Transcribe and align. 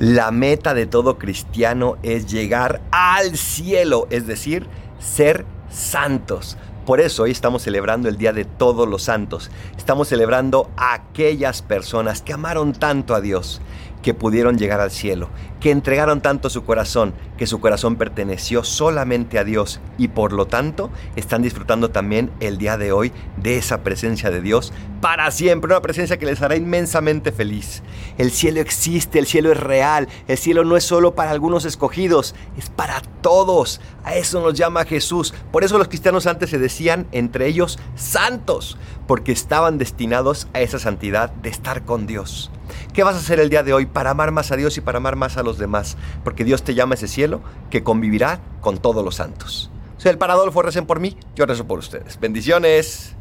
La 0.00 0.30
meta 0.30 0.72
de 0.72 0.86
todo 0.86 1.18
cristiano 1.18 1.98
es 2.02 2.26
llegar 2.32 2.80
al 2.90 3.36
cielo, 3.36 4.06
es 4.08 4.26
decir, 4.26 4.66
ser 4.98 5.44
santos. 5.68 6.56
Por 6.86 7.02
eso 7.02 7.24
hoy 7.24 7.32
estamos 7.32 7.60
celebrando 7.60 8.08
el 8.08 8.16
Día 8.16 8.32
de 8.32 8.46
Todos 8.46 8.88
los 8.88 9.02
Santos. 9.02 9.50
Estamos 9.76 10.08
celebrando 10.08 10.70
a 10.78 10.94
aquellas 10.94 11.60
personas 11.60 12.22
que 12.22 12.32
amaron 12.32 12.72
tanto 12.72 13.14
a 13.14 13.20
Dios, 13.20 13.60
que 14.02 14.14
pudieron 14.14 14.58
llegar 14.58 14.80
al 14.80 14.90
cielo, 14.90 15.28
que 15.60 15.70
entregaron 15.70 16.20
tanto 16.20 16.50
su 16.50 16.64
corazón, 16.64 17.14
que 17.36 17.46
su 17.46 17.60
corazón 17.60 17.96
perteneció 17.96 18.64
solamente 18.64 19.38
a 19.38 19.44
Dios 19.44 19.80
y 19.98 20.08
por 20.08 20.32
lo 20.32 20.46
tanto 20.46 20.90
están 21.16 21.42
disfrutando 21.42 21.90
también 21.90 22.30
el 22.40 22.58
día 22.58 22.78
de 22.78 22.92
hoy 22.92 23.12
de 23.36 23.58
esa 23.58 23.82
presencia 23.82 24.30
de 24.30 24.40
Dios 24.40 24.72
para 25.00 25.30
siempre, 25.30 25.72
una 25.72 25.80
presencia 25.80 26.18
que 26.18 26.26
les 26.26 26.42
hará 26.42 26.56
inmensamente 26.56 27.32
feliz. 27.32 27.82
El 28.18 28.30
cielo 28.30 28.60
existe, 28.60 29.18
el 29.18 29.26
cielo 29.26 29.50
es 29.50 29.58
real, 29.58 30.08
el 30.28 30.36
cielo 30.36 30.64
no 30.64 30.76
es 30.76 30.84
solo 30.84 31.14
para 31.14 31.30
algunos 31.30 31.64
escogidos, 31.64 32.34
es 32.58 32.68
para 32.68 33.00
todos. 33.22 33.80
A 34.04 34.14
eso 34.14 34.40
nos 34.40 34.54
llama 34.54 34.84
Jesús. 34.84 35.32
Por 35.52 35.64
eso 35.64 35.78
los 35.78 35.88
cristianos 35.88 36.26
antes 36.26 36.50
se 36.50 36.58
decían 36.58 37.06
entre 37.12 37.46
ellos 37.46 37.78
santos, 37.96 38.76
porque 39.06 39.32
estaban 39.32 39.78
destinados 39.78 40.48
a 40.52 40.60
esa 40.60 40.78
santidad 40.78 41.30
de 41.30 41.48
estar 41.48 41.84
con 41.84 42.06
Dios. 42.06 42.50
¿Qué 42.92 43.02
vas 43.02 43.16
a 43.16 43.18
hacer 43.18 43.40
el 43.40 43.50
día 43.50 43.62
de 43.62 43.72
hoy 43.72 43.86
para 43.86 44.10
amar 44.10 44.32
más 44.32 44.50
a 44.52 44.56
Dios 44.56 44.76
y 44.76 44.80
para 44.80 44.98
amar 44.98 45.16
más 45.16 45.36
a 45.36 45.42
los 45.42 45.58
demás? 45.58 45.96
Porque 46.24 46.44
Dios 46.44 46.62
te 46.62 46.74
llama 46.74 46.94
a 46.94 46.96
ese 46.96 47.08
cielo 47.08 47.40
que 47.70 47.82
convivirá 47.82 48.40
con 48.60 48.78
todos 48.78 49.04
los 49.04 49.16
santos. 49.16 49.70
Soy 49.96 50.10
el 50.10 50.18
Paradolfo, 50.18 50.62
recen 50.62 50.86
por 50.86 51.00
mí, 51.00 51.16
yo 51.34 51.46
rezo 51.46 51.66
por 51.66 51.78
ustedes. 51.78 52.18
Bendiciones. 52.18 53.16